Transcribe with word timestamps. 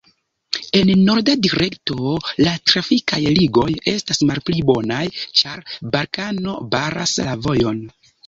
En 0.77 0.91
norda 1.09 1.33
direkto 1.47 2.13
la 2.45 2.53
trafikaj 2.71 3.19
ligoj 3.39 3.67
estas 3.93 4.23
malpli 4.31 4.63
bonaj, 4.71 5.03
ĉar 5.41 5.63
Balkano 5.97 6.57
baras 6.75 7.17
la 7.29 7.37
vojon. 7.47 7.79